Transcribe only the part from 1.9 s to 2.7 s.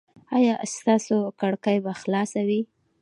خلاصه وي؟